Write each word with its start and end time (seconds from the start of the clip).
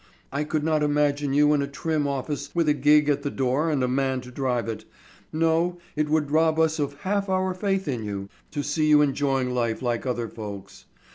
I 0.31 0.45
could 0.45 0.63
not 0.63 0.81
imagine 0.81 1.31
you 1.31 1.53
in 1.53 1.61
a 1.61 1.67
trim 1.67 2.07
office 2.07 2.49
with 2.55 2.67
a 2.67 2.73
gig 2.73 3.07
at 3.07 3.21
the 3.21 3.29
door 3.29 3.69
and 3.69 3.83
a 3.83 3.87
man 3.87 4.19
to 4.21 4.31
drive 4.31 4.67
it. 4.67 4.83
No, 5.31 5.77
it 5.95 6.09
would 6.09 6.31
rob 6.31 6.57
us 6.57 6.79
of 6.79 7.01
half 7.01 7.29
our 7.29 7.53
faith 7.53 7.87
in 7.87 8.03
you, 8.03 8.27
to 8.49 8.63
see 8.63 8.87
you 8.87 9.03
enjoying 9.03 9.53
life 9.53 9.83
like 9.83 10.07
other 10.07 10.27
folks. 10.27 10.85